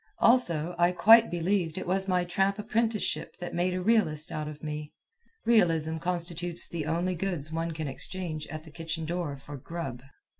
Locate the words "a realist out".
3.75-4.47